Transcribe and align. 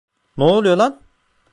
Ne 0.37 0.43
oluyor 0.43 0.77
lan? 0.77 1.01